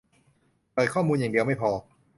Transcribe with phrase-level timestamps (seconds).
[0.73, 1.71] เปิดข้อมูลอย่างเดียวไม่พอ